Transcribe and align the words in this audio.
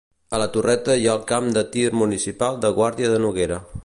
A 0.35 0.37
la 0.43 0.45
Torreta 0.53 0.95
hi 1.01 1.05
ha 1.09 1.11
el 1.17 1.27
Camp 1.31 1.51
de 1.57 1.63
tir 1.75 1.85
municipal 2.05 2.59
de 2.65 2.73
Guàrdia 2.79 3.13
de 3.17 3.21
Noguera. 3.27 3.65